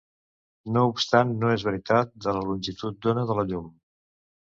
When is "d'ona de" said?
3.07-3.41